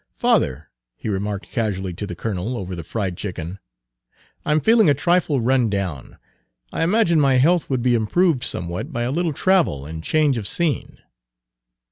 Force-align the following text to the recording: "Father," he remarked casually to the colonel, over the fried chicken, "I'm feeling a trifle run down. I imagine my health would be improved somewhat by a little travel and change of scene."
"Father," 0.17 0.71
he 0.97 1.09
remarked 1.09 1.51
casually 1.51 1.93
to 1.93 2.07
the 2.07 2.15
colonel, 2.15 2.57
over 2.57 2.75
the 2.75 2.83
fried 2.83 3.15
chicken, 3.15 3.59
"I'm 4.43 4.59
feeling 4.59 4.89
a 4.89 4.95
trifle 4.95 5.39
run 5.39 5.69
down. 5.69 6.17
I 6.73 6.81
imagine 6.81 7.19
my 7.19 7.35
health 7.35 7.69
would 7.69 7.83
be 7.83 7.93
improved 7.93 8.43
somewhat 8.43 8.91
by 8.91 9.03
a 9.03 9.11
little 9.11 9.31
travel 9.31 9.85
and 9.85 10.03
change 10.03 10.39
of 10.39 10.47
scene." 10.47 11.03